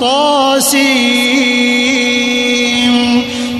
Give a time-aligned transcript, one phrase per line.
[0.00, 0.90] طاسيم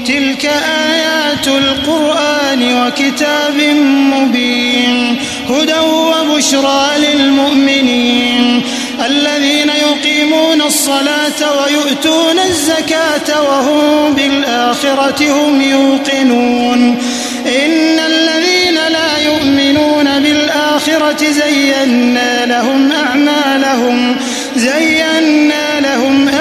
[0.07, 0.51] تلك
[0.91, 3.57] آيات القرآن وكتاب
[4.15, 5.17] مبين.
[5.51, 8.63] هدى وبشرى للمؤمنين.
[9.07, 16.99] الذين يقيمون الصلاة ويؤتون الزكاة وهم بالآخرة هم يوقنون.
[17.47, 24.17] إن الذين لا يؤمنون بالآخرة زينا لهم أعمالهم
[24.57, 25.70] زينا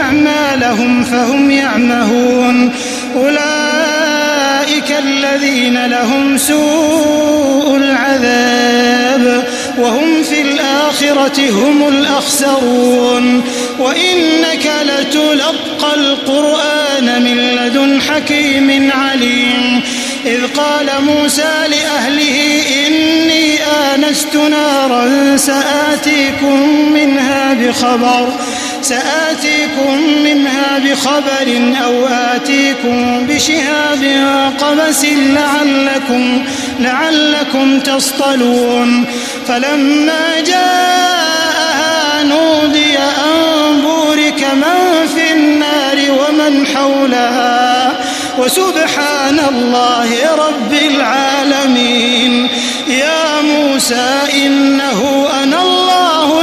[0.09, 2.71] أعمالهم فهم يعمهون.
[3.15, 9.43] أولئك الذين لهم سوء العذاب
[9.77, 13.43] وهم في الآخرة هم الأخسرون.
[13.79, 19.81] وإنك لتلقى القرآن من لدن حكيم عليم.
[20.25, 23.57] إذ قال موسى لأهله إني
[23.95, 28.38] آنست نارا سآتيكم منها بخبر.
[28.89, 34.03] سآتيكم منها بخبر أو آتيكم بشهاب
[34.59, 36.43] قبس لعلكم
[36.79, 39.05] لعلكم تصطلون.
[39.47, 47.91] فلما جاءها نودي أن بورك من في النار ومن حولها.
[48.37, 52.47] وسبحان الله رب العالمين.
[52.87, 56.41] يا موسى إنه أنا الله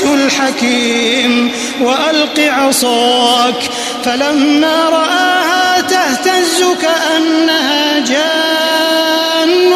[0.00, 3.70] العزيز الحكيم وألق عصاك
[4.04, 9.72] فلما رآها تهتز كأنها جان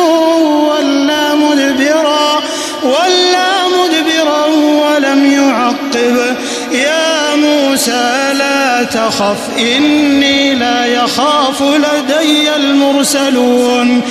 [0.68, 2.42] ولا مدبرا
[2.82, 6.36] ولا مدبرا ولم يعقب
[6.72, 14.02] يا موسى لا تخف إني لا يخاف لدي المرسلون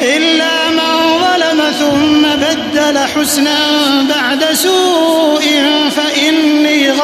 [0.00, 3.58] إلا من ظلم ثم بدل حسنا
[4.08, 4.91] بعد سوء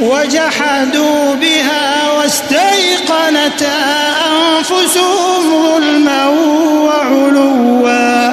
[0.00, 4.14] وجحدوا بها واستيقنتها
[4.58, 8.32] أنفسهم ظلما وعلوا.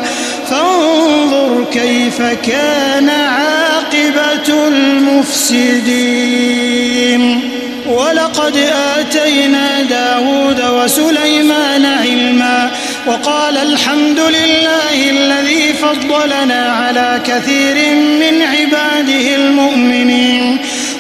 [0.50, 6.42] فانظر كيف كان عاقبة المفسدين.
[7.88, 8.58] ولقد
[8.98, 12.72] آتينا داود وسليمان علما
[13.08, 20.58] وقال الحمد لله الذي فضلنا على كثير من عباده المؤمنين.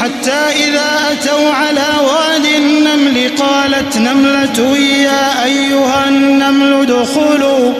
[0.00, 7.72] حتى إذا أتوا على واد النمل قالت نملة يا أيها النمل ادخلوا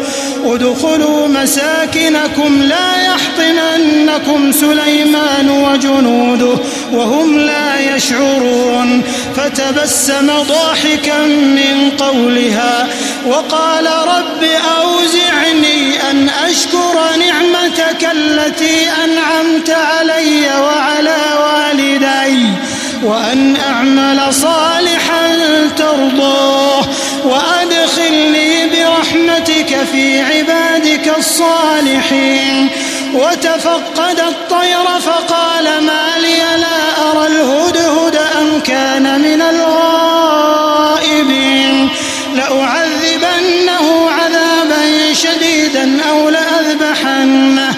[0.45, 6.59] ادخلوا مساكنكم لا يحطمنكم سليمان وجنوده
[6.93, 7.66] وهم لا
[7.97, 9.03] يشعرون
[9.37, 12.89] فتبسم ضاحكا من قولها
[13.27, 14.45] وقال رب
[14.79, 22.47] أوزعني أن أشكر نعمتك التي أنعمت علي وعلى والدي
[23.03, 25.39] وأن أعمل صالحا
[25.77, 26.83] ترضاه
[27.25, 32.69] وأدخلني برحمتك في عبادك الصالحين.
[33.15, 36.86] وتفقد الطير فقال ما لي لا
[37.27, 40.97] الهدهد أم كان من الغائبين
[42.35, 47.75] لأعذبنه عذابا شديدا أو لأذبحنه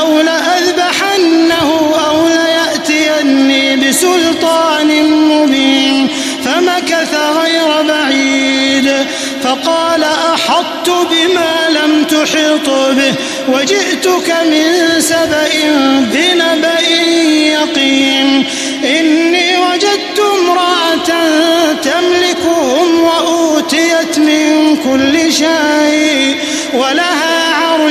[0.00, 6.08] أو لأذبحنه أو ليأتيني بسلطان مبين
[6.44, 9.06] فمكث غير بعيد
[9.42, 13.14] فقال أحطت بما لم تحط به
[13.48, 15.37] وجئتك من سبأ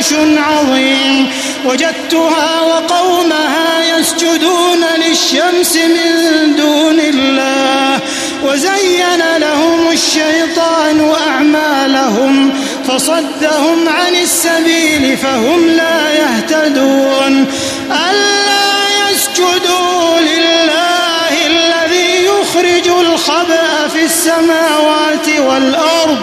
[0.07, 1.30] عرش عظيم
[1.65, 8.00] وجدتها وقومها يسجدون للشمس من دون الله
[8.44, 12.54] وزين لهم الشيطان أعمالهم
[12.88, 17.45] فصدهم عن السبيل فهم لا يهتدون.
[17.92, 26.18] ألا يسجدوا لله الذي يخرج الخبأ في السماوات والأرض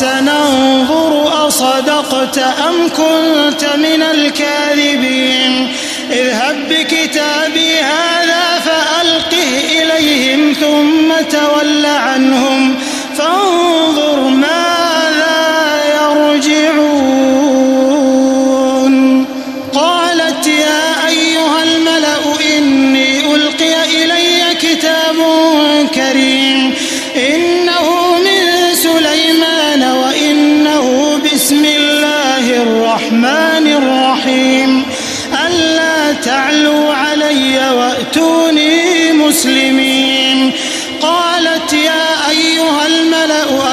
[0.00, 5.72] سننظر أصدقت أم كنت من الكاذبين.
[6.10, 12.76] اذهب بكتابي هذا فألقه إليهم ثم تول عنهم.
[13.16, 14.69] فانظر ماذا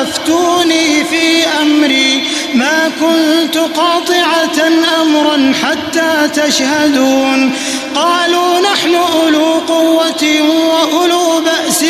[0.08, 2.24] أفتوني في أمري
[2.54, 4.68] ما كنت قاطعة
[5.02, 7.52] أمرا حتى تشهدون.
[7.96, 11.86] قالوا نحن أولو قوة وأولو بأس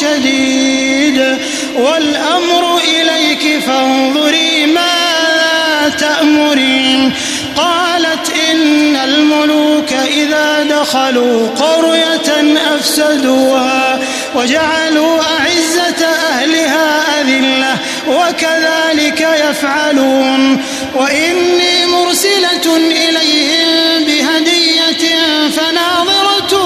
[0.00, 1.38] شديد.
[1.76, 7.12] والأمر إليك فانظري ما تأمرين.
[7.56, 14.00] قالت إن الملوك إذا دخلوا قرية أفسدوها.
[14.34, 17.76] وجعلوا أعزة أهلها أذلة
[18.08, 20.62] وكذلك يفعلون
[20.94, 25.08] وإني مرسلة إليهم بهدية
[25.56, 26.58] فناظرة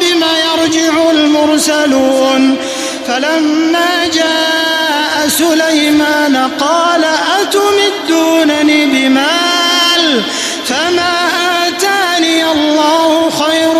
[0.00, 2.56] بما يرجع المرسلون
[3.06, 7.04] فلما جاء سليمان قال
[7.40, 10.22] أتمدونني بمال
[10.64, 11.12] فما
[11.68, 13.79] آتاني الله خير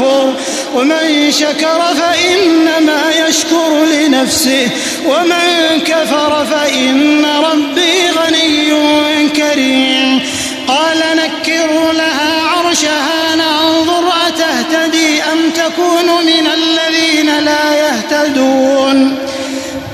[0.00, 0.32] أم أكفر
[0.74, 4.68] ومن شكر فإنما يشكر لنفسه.
[5.06, 10.20] ومن كفر فإن ربي غني كريم.
[10.68, 19.18] قال نكروا لها عرشها ننظر أتهتدي أم تكون من الذين لا يهتدون.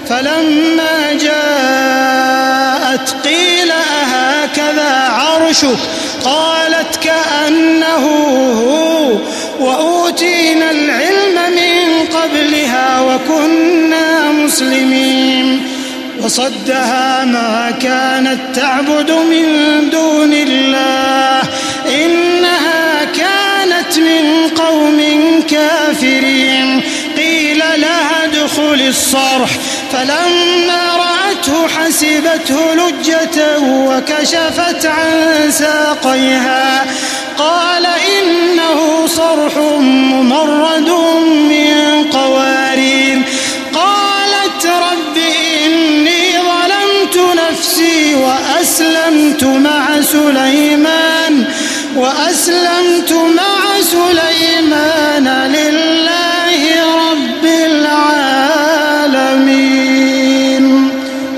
[0.09, 5.79] فلما جاءت قيل أهكذا عرشك؟
[6.25, 8.07] قالت كأنه
[8.61, 9.34] هو.
[9.64, 15.62] وأوتينا العلم من قبلها وكنا مسلمين.
[16.23, 19.47] وصدها ما كانت تعبد من
[19.90, 21.42] دون الله.
[22.04, 25.00] إنها كانت من قوم
[25.50, 26.80] كافرين.
[27.16, 29.50] قيل لها ادخل الصرح.
[29.92, 36.87] فلما رأته حسبته لجة وكشفت عن ساقيها.
[37.38, 37.87] قال
[38.75, 40.90] إنه صرح ممرد
[41.49, 43.19] من قوارير.
[43.75, 45.16] قالت رب
[45.66, 51.45] إني ظلمت نفسي وأسلمت مع سليمان
[51.97, 55.26] وأسلمت مع سليمان
[55.57, 56.61] لله
[57.11, 58.25] رب العالمين.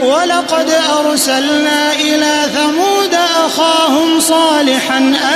[0.03, 3.15] ولقد أرسلنا إلى ثمود
[3.47, 4.99] أخاهم صالحا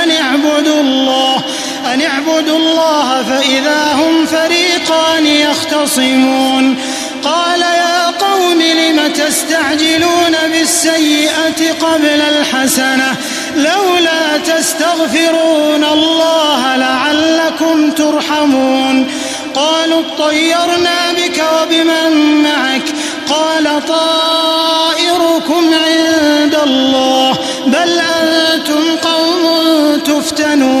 [1.93, 6.77] أن اعبدوا الله فإذا هم فريقان يختصمون.
[7.23, 13.15] قال يا قوم لم تستعجلون بالسيئة قبل الحسنة؟
[13.55, 19.11] لولا تستغفرون الله لعلكم ترحمون.
[19.55, 22.83] قالوا اطيرنا بك وبمن معك.
[23.29, 27.37] قال طائركم عند الله.
[27.67, 29.41] بل أنتم قوم
[30.05, 30.80] تفتنون.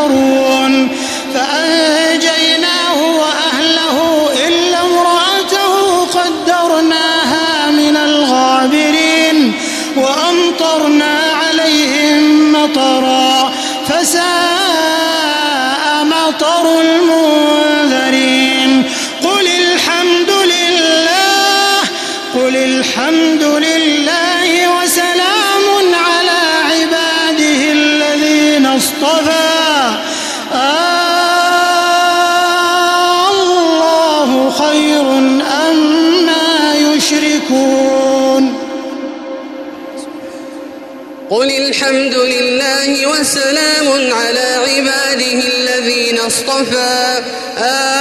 [46.27, 47.21] اصطفى
[47.57, 47.91] آه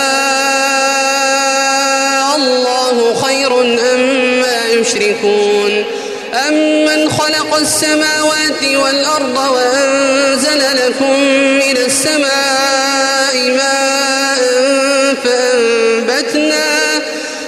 [2.37, 3.61] الله خير
[3.95, 5.85] أما يشركون.
[6.49, 11.21] أمن خلق السماوات والأرض وأنزل لكم
[11.55, 14.41] من السماء ماء
[15.25, 16.65] فأنبتنا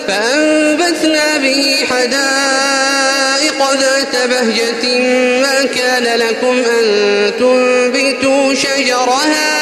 [0.08, 4.98] فأنبتنا به حدائق ذات بهجة
[5.42, 6.84] ما كان لكم أن
[7.38, 9.61] تنبتوا شجرها.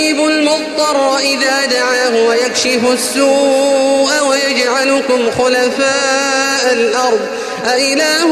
[0.91, 7.19] المضطر إذا دعاه ويكشف السوء ويجعلكم خلفاء الأرض.
[7.65, 8.27] أإله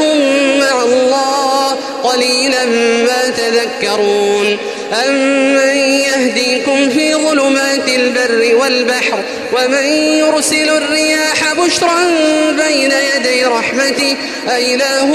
[0.60, 2.64] مع الله قليلا
[3.04, 4.58] ما تذكرون.
[5.06, 9.18] أمن يهديكم في ظلمات البر والبحر؟
[9.52, 12.04] ومن يرسل الرياح بشرا
[12.66, 14.16] بين يدي رحمته؟
[14.48, 15.06] أإله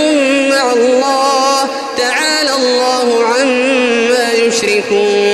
[0.49, 5.24] مع الله تعالى الله عما يشركون.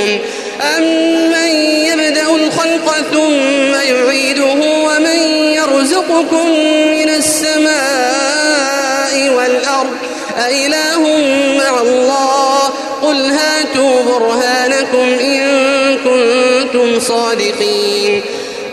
[6.22, 6.50] يرزقكم
[6.92, 7.70] من السماء
[9.30, 9.98] والأرض
[10.38, 11.00] أإله
[11.58, 12.70] مع الله؟
[13.02, 15.42] قل هاتوا برهانكم إن
[15.98, 18.22] كنتم صادقين.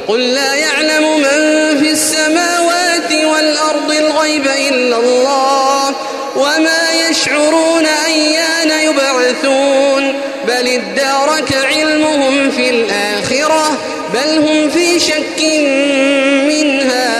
[0.08, 5.94] قل لا يعلم من في السماوات والأرض الغيب إلا الله
[6.36, 10.14] وما يشعرون أيان يبعثون.
[10.48, 13.78] بل ادارك علمهم في الآخرة
[14.14, 15.40] بل هم في شك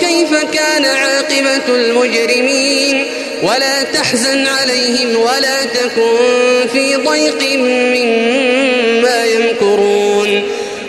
[0.00, 3.04] كيف كان عاقبة المجرمين.
[3.42, 10.42] ولا تحزن عليهم ولا تكن في ضيق مما يمكرون.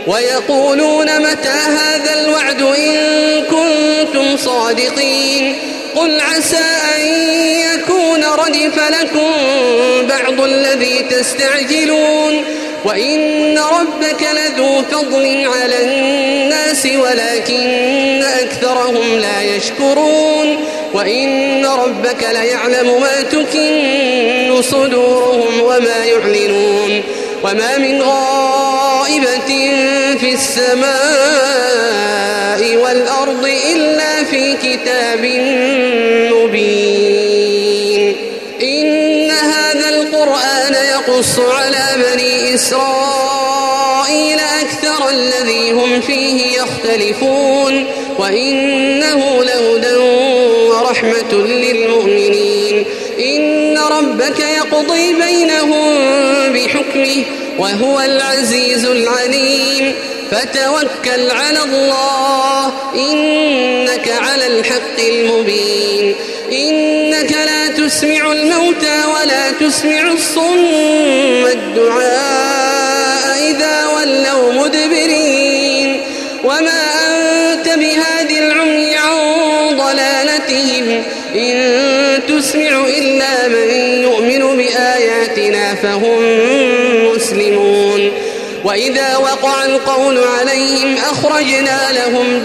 [0.07, 2.95] ويقولون متى هذا الوعد إن
[3.43, 5.55] كنتم صادقين.
[5.95, 6.65] قل عسى
[6.97, 7.01] أن
[7.59, 9.31] يكون ردف لكم
[10.07, 12.43] بعض الذي تستعجلون.
[12.85, 20.57] وإن ربك لذو فضل على الناس ولكن أكثرهم لا يشكرون
[20.93, 27.03] وإن ربك ليعلم ما تكن صدورهم وما يعلنون
[27.43, 29.47] وما من غائبة
[30.19, 30.87] في السماء
[32.75, 35.25] والأرض إلا في كتاب
[36.31, 37.06] مبين
[41.27, 47.85] يقص على بني إسرائيل أكثر الذي هم فيه يختلفون
[48.19, 49.95] وإنه لهدى
[50.69, 52.85] ورحمة للمؤمنين
[53.19, 55.97] إن ربك يقضي بينهم
[56.53, 57.23] بحكمه
[57.59, 59.95] وهو العزيز العليم
[60.31, 66.15] فتوكل على الله إنك على الحق المبين
[66.51, 67.56] إنك لا
[67.87, 71.45] تسمع الموتى ولا تسمع الصم.
[71.45, 76.01] الدعاء إذا ولوا مدبرين.
[76.43, 79.17] وما أنت بهاد العمي عن
[79.77, 81.03] ضلالتهم.
[81.35, 83.69] إن تسمع إلا من
[84.01, 86.19] يؤمن بآياتنا فهم
[87.15, 88.11] مسلمون.
[88.63, 92.43] وإذا وقع القول عليهم أخرجنا لهم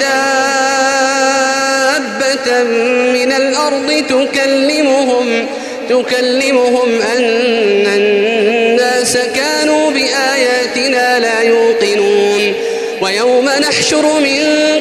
[3.12, 5.46] من الأرض تكلمهم
[5.88, 12.54] تكلمهم أن الناس كانوا بآياتنا لا يوقنون
[13.00, 14.40] ويوم نحشر من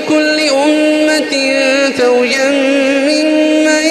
[0.10, 1.60] كل أمة
[1.98, 2.50] فوجا
[3.08, 3.86] ممن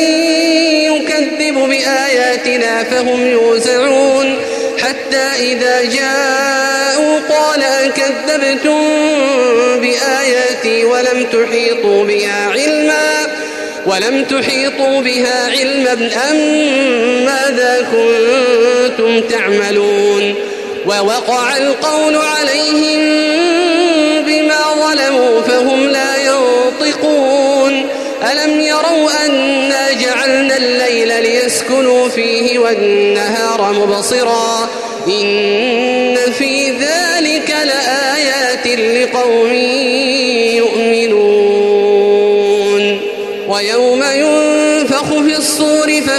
[0.85, 4.37] يكذب بآياتنا فهم يوزعون
[4.79, 8.81] حتى إذا جاءوا قال أكذبتم
[9.81, 13.40] بآياتي ولم تحيطوا بها علما
[13.87, 15.93] ولم تحيطوا بها علما
[16.31, 16.37] أم
[17.25, 20.35] ماذا كنتم تعملون
[20.87, 23.01] ووقع القول عليهم
[24.27, 27.87] بما ظلموا فهم لا ينطقون
[28.33, 34.69] ألم يروا أنا جعلنا الليل ليسكنوا فيه والنهار مبصرا
[35.07, 39.53] إن في ذلك لآيات لقوم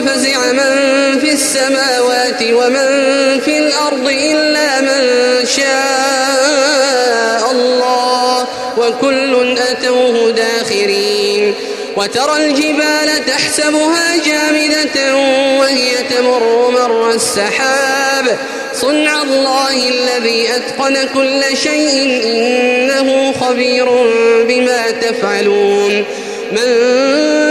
[0.01, 2.87] ففزع من في السماوات ومن
[3.39, 5.01] في الأرض إلا من
[5.45, 11.53] شاء الله وكل أتوه داخرين
[11.97, 15.15] وترى الجبال تحسبها جامدة
[15.59, 18.37] وهي تمر مر السحاب
[18.73, 23.85] صنع الله الذي أتقن كل شيء إنه خبير
[24.47, 26.05] بما تفعلون
[26.51, 26.67] من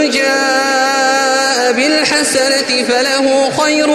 [0.09, 0.80] جاء
[1.71, 3.87] بالحسنة فله خير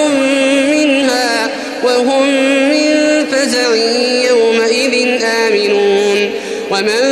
[0.70, 1.50] منها
[1.84, 2.26] وهم
[2.70, 3.74] من فزع
[4.28, 6.30] يومئذ آمنون.
[6.70, 7.02] ومن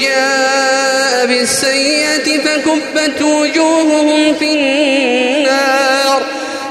[0.00, 6.22] جاء بالسيئة فكبت وجوههم في النار.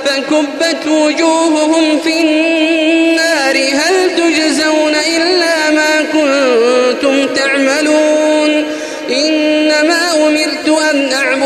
[0.06, 3.56] فكبت وجوههم في النار.
[3.58, 8.18] هل تجزون إلا ما كنتم تعملون؟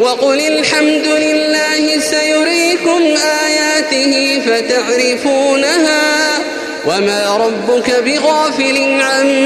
[0.00, 6.02] وقل الحمد لله سيريكم آياته فتعرفونها
[6.86, 9.36] وما ربك بغافل عما